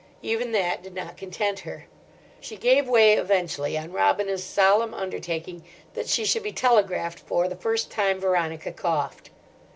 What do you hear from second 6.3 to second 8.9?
be telegraphed for the first time Veronica